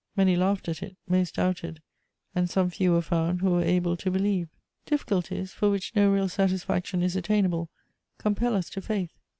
Many 0.17 0.35
laughed 0.35 0.67
at 0.67 0.81
it, 0.81 0.97
most 1.07 1.35
doubted, 1.35 1.79
and 2.33 2.49
some 2.49 2.71
few 2.71 2.93
were 2.93 3.03
found 3.03 3.41
who 3.41 3.51
were 3.51 3.61
able 3.61 3.95
to 3.97 4.09
believe. 4.09 4.47
Difficulties, 4.87 5.51
for 5.53 5.69
which 5.69 5.95
no 5.95 6.11
real 6.11 6.27
satisfaction 6.27 7.03
is 7.03 7.15
attainable, 7.15 7.69
compel 8.17 8.55
us 8.55 8.71
to 8.71 8.81
faith. 8.81 9.11